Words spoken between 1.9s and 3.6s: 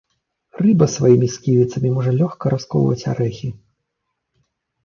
можа лёгка расколваць арэхі.